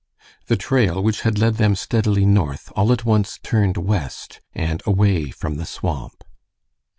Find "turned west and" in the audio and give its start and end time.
3.43-4.81